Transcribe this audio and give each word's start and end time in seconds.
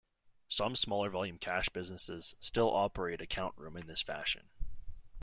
Some 0.49 0.75
smaller 0.75 1.11
volume 1.11 1.37
cash 1.37 1.69
businesses 1.69 2.33
still 2.39 2.75
operate 2.75 3.21
a 3.21 3.27
count 3.27 3.55
room 3.55 3.77
in 3.77 3.85
this 3.85 4.01
fashion. 4.01 4.49